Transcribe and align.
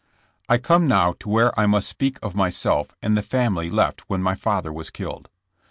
COME 0.63 0.87
now 0.87 1.13
to 1.19 1.29
where 1.29 1.59
I 1.59 1.67
must 1.67 1.87
speak 1.87 2.17
of 2.23 2.33
myself 2.33 2.87
and 3.03 3.15
the 3.15 3.21
family 3.21 3.69
left 3.69 4.09
when 4.09 4.23
my 4.23 4.33
father 4.33 4.73
was 4.73 4.89
killed. 4.89 5.29